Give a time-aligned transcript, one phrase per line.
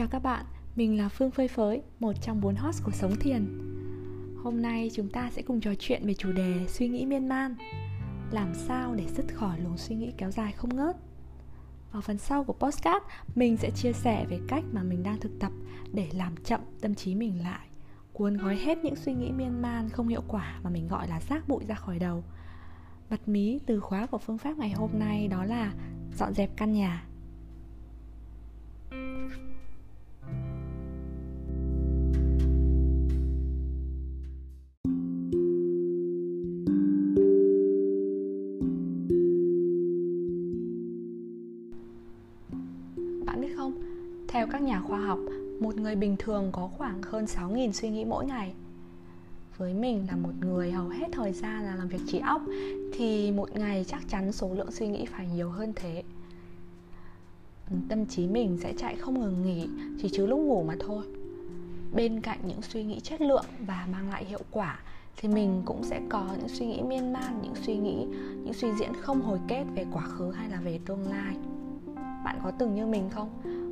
[0.00, 0.44] Chào các bạn,
[0.76, 3.58] mình là Phương Phơi Phới, một trong bốn host của Sống Thiền.
[4.42, 7.54] Hôm nay chúng ta sẽ cùng trò chuyện về chủ đề suy nghĩ miên man
[8.30, 10.96] Làm sao để dứt khỏi luồng suy nghĩ kéo dài không ngớt.
[11.92, 15.38] Ở phần sau của postcard, mình sẽ chia sẻ về cách mà mình đang thực
[15.40, 15.52] tập
[15.92, 17.66] để làm chậm tâm trí mình lại
[18.12, 21.20] Cuốn gói hết những suy nghĩ miên man không hiệu quả mà mình gọi là
[21.28, 22.24] rác bụi ra khỏi đầu.
[23.10, 25.72] Bật mí từ khóa của phương pháp ngày hôm nay đó là
[26.18, 27.09] dọn dẹp căn nhà.
[44.40, 45.18] Theo các nhà khoa học,
[45.60, 48.52] một người bình thường có khoảng hơn 6.000 suy nghĩ mỗi ngày.
[49.56, 52.42] Với mình là một người hầu hết thời gian là làm việc trí óc
[52.92, 56.02] thì một ngày chắc chắn số lượng suy nghĩ phải nhiều hơn thế.
[57.88, 59.68] Tâm trí mình sẽ chạy không ngừng nghỉ
[60.02, 61.04] chỉ chứ lúc ngủ mà thôi.
[61.92, 64.80] Bên cạnh những suy nghĩ chất lượng và mang lại hiệu quả
[65.16, 68.06] thì mình cũng sẽ có những suy nghĩ miên man, những suy nghĩ,
[68.44, 71.36] những suy diễn không hồi kết về quá khứ hay là về tương lai
[72.24, 73.28] bạn có từng như mình không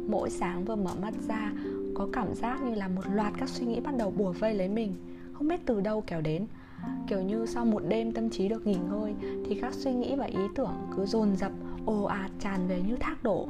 [0.09, 1.53] mỗi sáng vừa mở mắt ra,
[1.95, 4.69] có cảm giác như là một loạt các suy nghĩ bắt đầu bùa vây lấy
[4.69, 4.95] mình.
[5.33, 6.47] Không biết từ đâu kéo đến.
[7.07, 9.15] Kiểu như sau một đêm tâm trí được nghỉ ngơi,
[9.47, 11.53] thì các suy nghĩ và ý tưởng cứ dồn dập,
[11.87, 13.49] ồ ạt tràn về như thác đổ.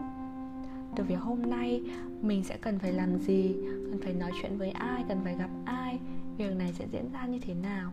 [0.96, 1.82] Từ việc hôm nay,
[2.20, 3.54] mình sẽ cần phải làm gì?
[3.90, 5.04] Cần phải nói chuyện với ai?
[5.08, 5.98] Cần phải gặp ai?
[6.38, 7.92] Việc này sẽ diễn ra như thế nào?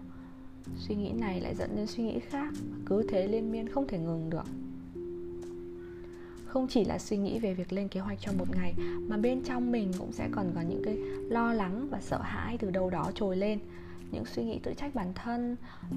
[0.77, 2.53] Suy nghĩ này lại dẫn đến suy nghĩ khác,
[2.85, 4.45] cứ thế liên miên không thể ngừng được
[6.55, 8.73] không chỉ là suy nghĩ về việc lên kế hoạch cho một ngày
[9.07, 10.97] mà bên trong mình cũng sẽ còn có những cái
[11.29, 13.59] lo lắng và sợ hãi từ đâu đó trồi lên.
[14.11, 15.55] Những suy nghĩ tự trách bản thân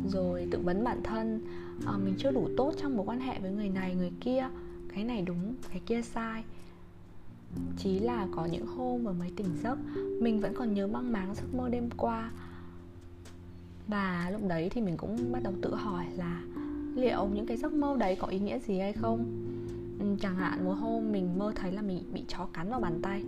[0.08, 1.40] rồi tự vấn bản thân
[1.86, 4.48] à, mình chưa đủ tốt trong mối quan hệ với người này người kia
[4.94, 6.44] cái này đúng cái kia sai.
[7.76, 9.78] Chí là có những hôm vừa mới tỉnh giấc
[10.20, 12.30] mình vẫn còn nhớ băng máng giấc mơ đêm qua.
[13.88, 16.42] Và lúc đấy thì mình cũng bắt đầu tự hỏi là
[16.96, 19.48] liệu những cái giấc mơ đấy có ý nghĩa gì hay không?
[19.98, 22.98] Ừ, chẳng hạn một hôm mình mơ thấy là mình bị chó cắn vào bàn
[23.02, 23.24] tay.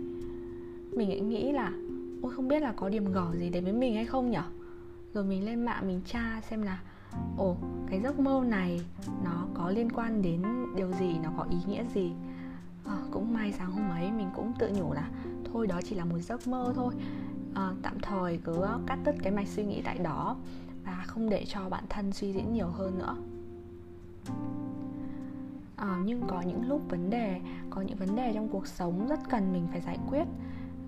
[0.97, 1.71] Mình lại nghĩ là
[2.21, 4.43] ôi không biết là có điểm gỏ gì đến với mình hay không nhở?
[5.13, 6.81] Rồi mình lên mạng mình tra xem là
[7.37, 7.57] ồ
[7.89, 8.81] cái giấc mơ này
[9.23, 10.43] nó có liên quan đến
[10.75, 12.11] điều gì nó có ý nghĩa gì?
[12.85, 15.09] À, cũng may sáng hôm ấy mình cũng tự nhủ là
[15.53, 16.93] thôi đó chỉ là một giấc mơ thôi.
[17.55, 20.35] À, tạm thời cứ ờ, cắt đứt cái mạch suy nghĩ tại đó
[20.85, 23.15] và không để cho bản thân suy diễn nhiều hơn nữa
[25.81, 29.19] à, nhưng có những lúc vấn đề có những vấn đề trong cuộc sống rất
[29.29, 30.23] cần mình phải giải quyết.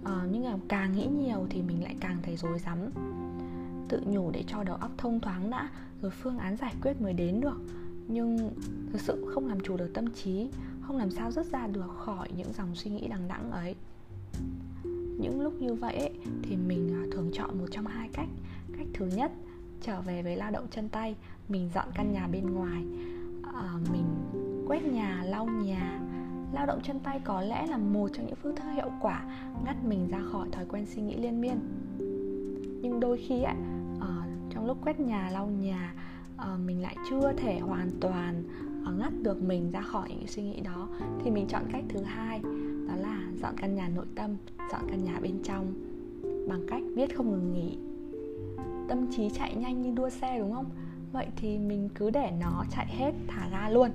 [0.03, 2.77] À, nhưng mà càng nghĩ nhiều thì mình lại càng thấy rối rắm.
[3.89, 5.69] Tự nhủ để cho đầu óc thông thoáng đã
[6.01, 7.61] rồi phương án giải quyết mới đến được.
[8.07, 8.51] Nhưng
[8.91, 10.49] thực sự không làm chủ được tâm trí
[10.81, 13.75] không làm sao dứt ra được khỏi những dòng suy nghĩ đằng đẵng ấy.
[15.19, 16.11] Những lúc như vậy ấy,
[16.43, 18.29] thì mình à, thường chọn một trong hai cách.
[18.77, 19.31] Cách thứ nhất
[19.81, 21.15] trở về với lao động chân tay
[21.49, 22.83] mình dọn căn nhà bên ngoài.
[23.53, 24.05] À, mình
[24.67, 25.99] quét nhà lau nhà.
[26.53, 29.23] Lao động chân tay có lẽ là một trong những phương thức hiệu quả
[29.65, 31.59] ngắt mình ra khỏi thói quen suy nghĩ liên miên.
[32.81, 33.55] Nhưng đôi khi ấy,
[33.99, 35.93] ờ, trong lúc quét nhà lau nhà
[36.37, 38.43] ờ, mình lại chưa thể hoàn toàn
[38.85, 40.87] ờ, ngắt được mình ra khỏi những suy nghĩ đó
[41.23, 42.41] thì mình chọn cách thứ hai
[42.87, 44.35] đó là dọn căn nhà nội tâm
[44.71, 45.73] dọn căn nhà bên trong
[46.47, 47.77] bằng cách viết không ngừng nghỉ.
[48.89, 50.65] Tâm trí chạy nhanh như đua xe đúng không?
[51.13, 53.89] Vậy thì mình cứ để nó chạy hết thả ga luôn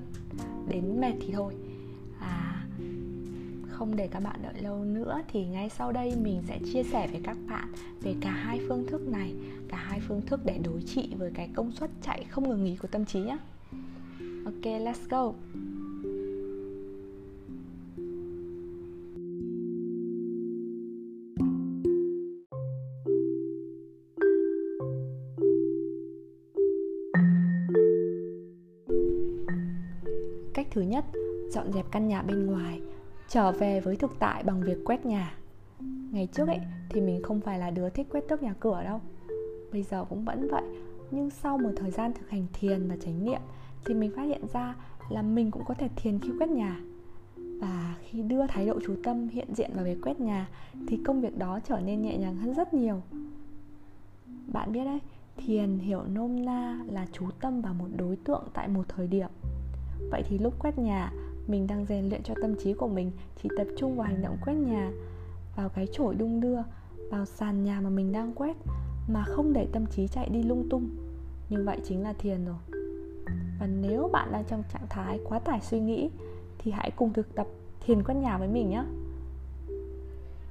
[0.69, 1.55] đến mệt thì thôi.
[2.21, 2.65] À
[3.69, 7.09] không để các bạn đợi lâu nữa thì ngay sau đây mình sẽ chia sẻ
[7.13, 9.35] với các bạn về cả hai phương thức này,
[9.69, 12.77] cả hai phương thức để đối trị với cái công suất chạy không ngừng nghỉ
[12.77, 13.39] của tâm trí nhé
[14.45, 15.33] ok, let's go.
[30.79, 31.05] Thứ nhất,
[31.51, 32.81] dọn dẹp căn nhà bên ngoài,
[33.29, 35.35] trở về với thực tại bằng việc quét nhà.
[36.11, 36.61] Ngày trước ấy
[36.91, 39.01] thì mình không phải là đứa thích quét tước nhà cửa đâu.
[39.73, 40.63] Bây giờ cũng vẫn vậy,
[41.11, 43.41] nhưng sau một thời gian thực hành thiền và chánh niệm
[43.85, 44.75] thì mình phát hiện ra
[45.11, 46.81] là mình cũng có thể thiền khi quét nhà.
[47.37, 50.49] Và khi đưa thái độ chú tâm hiện diện vào việc quét nhà
[50.89, 53.03] thì công việc đó trở nên nhẹ nhàng hơn rất nhiều.
[54.53, 55.01] Bạn biết đấy,
[55.37, 59.29] thiền hiểu nôm na là chú tâm vào một đối tượng tại một thời điểm
[60.11, 61.13] vậy thì lúc quét nhà,
[61.47, 63.11] mình đang rèn luyện cho tâm trí của mình
[63.43, 64.91] chỉ tập trung vào hành động quét nhà,
[65.57, 66.59] vào cái chổi đung đưa,
[67.11, 68.57] vào sàn nhà mà mình đang quét,
[69.09, 70.89] mà không để tâm trí chạy đi lung tung.
[71.51, 72.83] Như vậy chính là thiền rồi.
[73.61, 76.11] Và nếu bạn đang trong trạng thái quá tải suy nghĩ,
[76.59, 77.47] thì hãy cùng thực tập
[77.81, 78.85] thiền quét nhà với mình nhé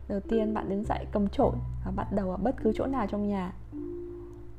[0.07, 1.55] đầu tiên bạn đứng dậy cầm chổi
[1.85, 3.53] và bắt đầu ở bất cứ chỗ nào trong nhà.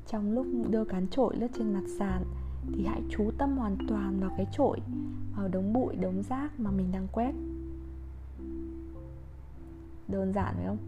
[0.07, 2.25] Trong lúc đưa cán chổi lướt trên mặt sàn
[2.75, 4.81] thì hãy chú tâm hoàn toàn vào cái chổi,
[5.37, 7.33] vào đống bụi, đống rác mà mình đang quét.
[10.09, 10.79] Đơn giản phải không?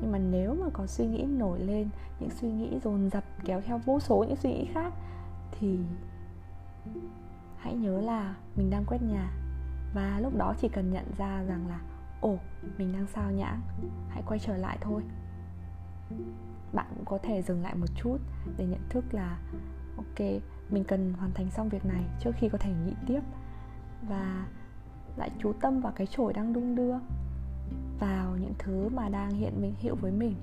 [0.00, 1.88] Nhưng mà nếu mà có suy nghĩ nổi lên,
[2.20, 4.92] những suy nghĩ dồn dập kéo theo vô số những suy nghĩ khác,
[5.50, 5.78] thì
[7.56, 9.32] hãy nhớ là mình đang quét nhà.
[9.94, 11.80] Và lúc đó chỉ cần nhận ra rằng là,
[12.20, 12.38] ồ,
[12.78, 13.60] mình đang sao nhãng,
[14.08, 15.02] hãy quay trở lại thôi.
[16.72, 18.18] Bạn cũng có thể dừng lại một chút
[18.56, 19.38] để nhận thức là,
[19.96, 20.26] ok
[20.70, 23.20] mình cần hoàn thành xong việc này trước khi có thể nghĩ tiếp.
[24.08, 24.46] Và
[25.16, 26.94] lại chú tâm vào cái chổi đang đung đưa,
[28.00, 30.34] vào những thứ mà đang hiện mình hiệu với mình.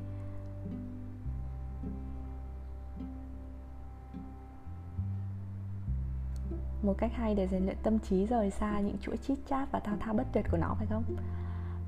[6.83, 9.79] Một cách hay để rèn luyện tâm trí rời xa những chuỗi chít chát và
[9.79, 11.03] thao thao bất tuyệt của nó, phải không?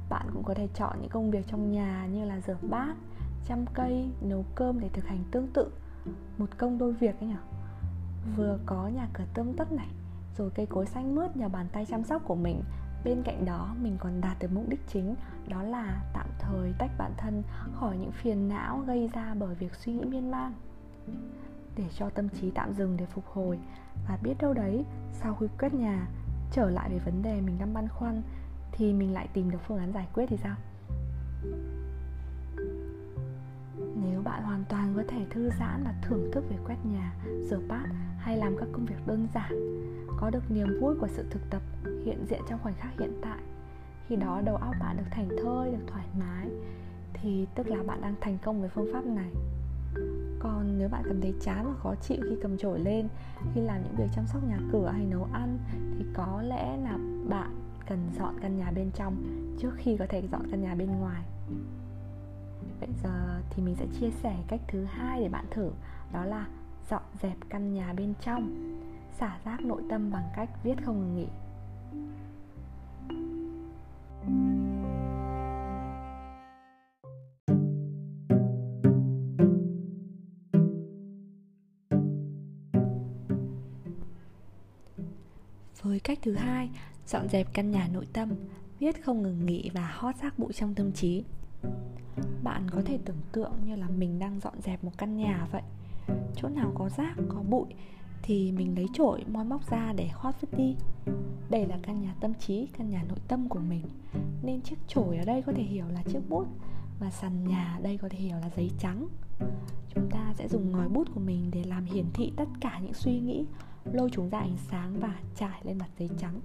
[0.09, 2.95] Bạn cũng có thể chọn những công việc trong nhà như là rửa bát,
[3.45, 5.71] chăm cây, nấu cơm để thực hành tương tự.
[6.38, 7.35] Một công đôi việc ấy nhỉ?
[8.36, 9.88] Vừa có nhà cửa tươm tất này,
[10.38, 12.62] rồi cây cối xanh mướt nhờ bàn tay chăm sóc của mình.
[13.06, 15.16] Bên cạnh đó, mình còn đạt được mục đích chính,
[15.48, 17.44] đó là tạm thời tách bản thân
[17.74, 20.54] khỏi những phiền não gây ra bởi việc suy nghĩ miên man.
[21.77, 23.60] Để cho tâm trí tạm dừng để phục hồi,
[24.07, 26.07] và biết đâu đấy, sau khi quét nhà,
[26.51, 28.22] trở lại về vấn đề mình đang băn khoăn,
[28.72, 30.56] thì mình lại tìm được phương án giải quyết thì sao?
[33.95, 37.13] Nếu bạn hoàn toàn có thể thư giãn và thưởng thức về quét nhà,
[37.50, 37.86] rửa bát
[38.25, 39.51] hay làm các công việc đơn giản,
[40.19, 41.62] có được niềm vui của sự thực tập
[42.06, 43.39] hiện diện trong khoảnh khắc hiện tại.
[44.07, 46.50] Khi đó đầu óc bạn được thành thơi, được thoải mái,
[47.13, 49.31] thì tức là bạn đang thành công với phương pháp này.
[50.39, 53.07] Còn nếu bạn cảm thấy chán và khó chịu khi cầm chổi lên,
[53.54, 55.57] khi làm những việc chăm sóc nhà cửa hay nấu ăn,
[55.98, 56.98] thì có lẽ là
[57.30, 57.56] bạn
[57.89, 59.16] cần dọn căn nhà bên trong
[59.60, 61.24] trước khi có thể dọn căn nhà bên ngoài.
[62.80, 65.72] Bây giờ thì mình sẽ chia sẻ cách thứ hai để bạn thử,
[66.13, 66.48] đó là
[66.89, 68.71] dọn dẹp căn nhà bên trong,
[69.19, 71.27] xả rác nội tâm bằng cách viết không ngừng nghỉ.
[85.81, 86.69] Với cách thứ hai,
[87.07, 88.29] dọn dẹp căn nhà nội tâm,
[88.79, 91.23] viết không ngừng nghỉ và hót rác bụi trong tâm trí.
[92.43, 95.61] Bạn có thể tưởng tượng như là mình đang dọn dẹp một căn nhà vậy
[96.35, 97.67] chỗ nào có rác, có bụi
[98.21, 100.75] thì mình lấy chổi, moi móc ra để hót vứt đi.
[101.49, 103.83] Đây là căn nhà tâm trí, căn nhà nội tâm của mình.
[104.43, 106.47] Nên chiếc chổi ở đây có thể hiểu là chiếc bút
[106.99, 109.07] và sàn nhà ở đây có thể hiểu là giấy trắng.
[109.95, 112.93] Chúng ta sẽ dùng ngòi bút của mình để làm hiển thị tất cả những
[112.93, 113.45] suy nghĩ,
[113.93, 116.39] lôi chúng ra ánh sáng và trải lên mặt giấy trắng.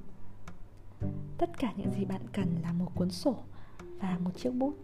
[1.38, 3.36] Tất cả những gì bạn cần là một cuốn sổ
[4.00, 4.74] và một chiếc bút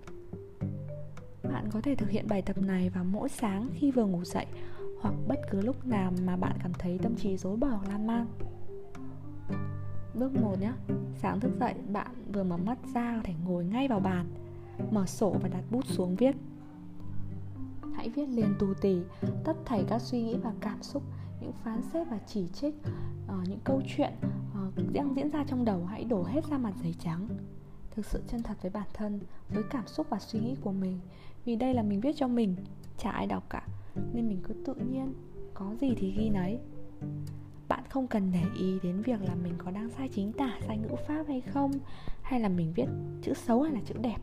[1.52, 4.46] bạn có thể thực hiện bài tập này vào mỗi sáng khi vừa ngủ dậy
[5.00, 8.06] hoặc bất cứ lúc nào mà bạn cảm thấy tâm trí rối bời hoặc lan
[8.06, 8.26] man.
[10.14, 10.72] Bước 1 nhé
[11.18, 14.26] Sáng thức dậy bạn vừa mở mắt ra có thể ngồi ngay vào bàn
[14.90, 16.36] Mở sổ và đặt bút xuống viết.
[17.94, 18.98] Hãy viết liền tù tì
[19.44, 21.02] Tất thảy các suy nghĩ và cảm xúc
[21.40, 22.74] Những phán xét và chỉ trích
[23.26, 24.12] uh, Những câu chuyện
[24.68, 27.28] uh, đang diễn ra trong đầu Hãy đổ hết ra mặt giấy trắng.
[27.90, 30.98] Thực sự chân thật với bản thân Với cảm xúc và suy nghĩ của mình
[31.46, 32.56] vì đây là mình viết cho mình,
[32.98, 33.66] Chả ai đọc cả,
[34.12, 35.14] Nên mình cứ tự nhiên
[35.54, 36.58] Có gì thì ghi nấy.
[37.68, 40.78] Bạn không cần để ý đến việc là mình có đang sai chính tả, sai
[40.78, 41.72] ngữ pháp hay không,
[42.22, 42.86] hay là mình viết
[43.22, 44.16] chữ xấu hay là chữ đẹp.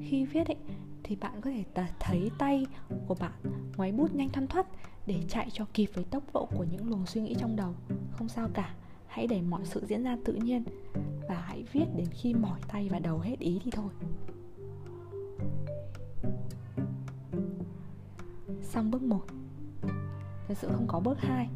[0.00, 0.56] Khi viết ấy,
[1.02, 2.66] thì bạn có thể thấy tay
[3.06, 3.32] của bạn
[3.76, 4.66] ngoáy bút nhanh thoăn thoắt
[5.06, 7.74] để chạy cho kịp với tốc độ của những luồng suy nghĩ trong đầu.
[8.12, 8.74] Không sao cả,
[9.06, 10.64] hãy để mọi sự diễn ra tự nhiên
[11.28, 13.90] và hãy viết đến khi mỏi tay và đầu hết ý thì thôi.
[18.74, 19.20] Xong bước 1
[20.48, 21.48] Thật sự không có bước 2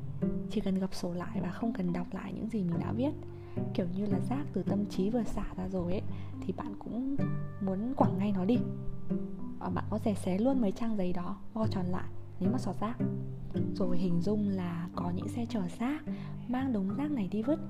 [0.50, 3.10] chỉ cần gập sổ lại và không cần đọc lại những gì mình đã viết.
[3.74, 6.02] Kiểu như là rác từ tâm trí vừa xả ra rồi ấy,
[6.40, 7.16] thì bạn cũng
[7.60, 8.58] muốn quẳng ngay nó đi.
[9.58, 12.08] Và bạn có thể xé luôn mấy trang giấy đó, vo tròn lại
[12.40, 12.96] nếu mà sọt rác.
[13.74, 16.02] Rồi hình dung là có những xe chở rác,
[16.48, 17.60] mang đống rác này đi vứt.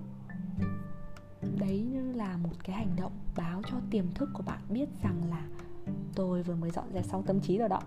[1.59, 5.23] Đấy như là một cái hành động báo cho tiềm thức của bạn biết rằng
[5.31, 5.49] là
[6.15, 7.81] tôi vừa mới dọn dẹp xong tâm trí rồi đó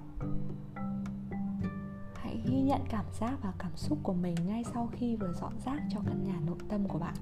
[2.32, 5.54] hãy ghi nhận cảm giác và cảm xúc của mình ngay sau khi vừa dọn
[5.66, 7.16] rác cho căn nhà nội tâm của bạn.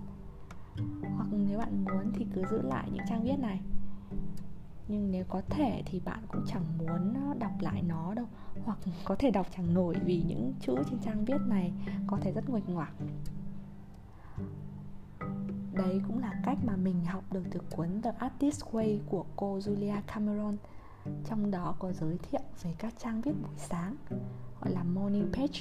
[1.16, 3.62] Hoặc nếu bạn muốn thì cứ giữ lại những trang viết này.
[4.88, 8.26] Nhưng nếu có thể thì bạn cũng chẳng muốn đọc lại nó đâu.
[8.64, 11.74] Hoặc có thể đọc chẳng nổi vì những chữ trên trang viết này
[12.08, 12.92] có thể rất nguệch ngoạc.
[15.74, 19.58] Đấy cũng là cách mà mình học được từ cuốn The Artist Way của cô
[19.58, 20.58] Julia Cameron
[21.26, 23.96] trong đó có giới thiệu về các trang viết buổi sáng,
[24.62, 25.60] gọi là morning page,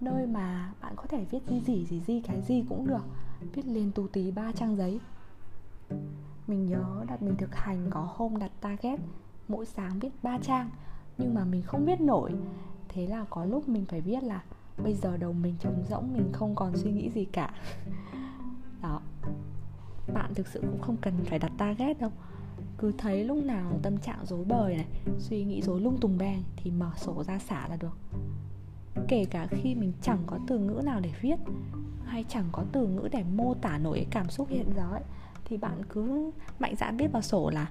[0.00, 3.04] nơi mà bạn có thể viết gì gì gì gì cái gì cũng được,
[3.52, 5.00] viết lên tù tí ba trang giấy.
[6.46, 9.00] Mình nhớ đặt mình thực hành có hôm đặt target,
[9.48, 10.70] mỗi sáng viết ba trang,
[11.18, 12.34] nhưng mà mình không viết nổi.
[12.88, 14.42] Thế là có lúc mình phải viết là,
[14.84, 17.54] bây giờ đầu mình trống rỗng, mình không còn suy nghĩ gì cả.
[18.82, 19.00] Đó.
[20.14, 22.12] Bạn thực sự cũng không cần phải đặt target đâu
[22.78, 24.86] cứ thấy lúc nào tâm trạng rối bời này,
[25.18, 27.98] suy nghĩ rối lung tung beng thì mở sổ ra xả là được.
[29.08, 31.36] Kể cả khi mình chẳng có từ ngữ nào để viết,
[32.04, 35.02] hay chẳng có từ ngữ để mô tả nổi cái cảm xúc hiện giờ ấy,
[35.44, 37.70] thì bạn cứ mạnh dạn viết vào sổ là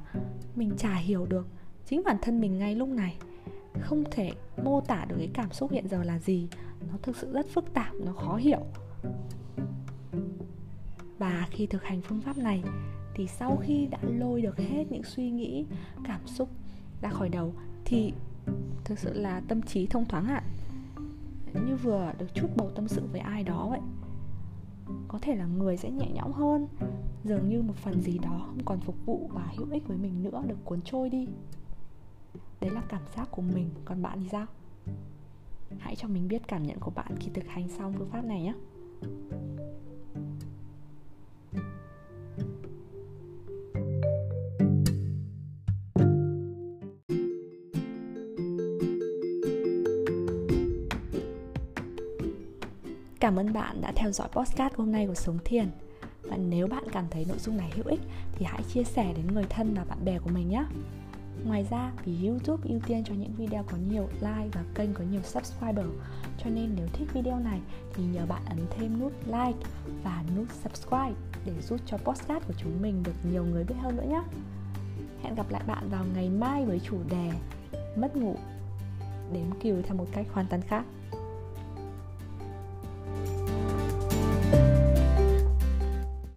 [0.55, 1.47] mình chả hiểu được
[1.85, 3.17] chính bản thân mình ngay lúc này.
[3.81, 4.31] Không thể
[4.63, 6.47] mô tả được cái cảm xúc hiện giờ là gì,
[6.91, 8.61] nó thực sự rất phức tạp, nó khó hiểu.
[11.17, 12.63] Và khi thực hành phương pháp này
[13.15, 15.65] thì sau khi đã lôi được hết những suy nghĩ,
[16.03, 16.49] cảm xúc
[17.01, 17.53] ra khỏi đầu
[17.85, 18.13] thì
[18.83, 20.43] thực sự là tâm trí thông thoáng ạ.
[21.67, 23.79] Như vừa được chút bầu tâm sự với ai đó vậy
[25.07, 26.67] có thể là người sẽ nhẹ nhõm hơn,
[27.23, 30.23] dường như một phần gì đó không còn phục vụ và hữu ích với mình
[30.23, 31.27] nữa, được cuốn trôi đi.
[32.61, 33.69] Đấy là cảm giác của mình.
[33.85, 34.45] Còn bạn thì sao?
[35.79, 38.43] Hãy cho mình biết cảm nhận của bạn khi thực hành xong phương pháp này
[38.43, 38.53] nhé.
[53.23, 55.67] Cảm ơn bạn đã theo dõi podcast hôm nay của Sống Thiền.
[56.21, 57.99] Và nếu bạn cảm thấy nội dung này hữu ích
[58.35, 60.65] thì hãy chia sẻ đến người thân và bạn bè của mình nhé.
[61.45, 65.03] Ngoài ra, vì YouTube ưu tiên cho những video có nhiều like và kênh có
[65.11, 65.85] nhiều subscriber,
[66.43, 67.59] Cho nên nếu thích video này
[67.93, 69.67] thì nhờ bạn ấn thêm nút like
[70.03, 71.13] và nút subscribe
[71.45, 74.21] để giúp cho podcast của chúng mình được nhiều người biết hơn nữa nhé.
[75.23, 77.31] Hẹn gặp lại bạn vào ngày mai với chủ đề
[77.95, 78.35] Mất ngủ,
[79.33, 80.85] Đếm cừu theo một cách hoàn toàn khác.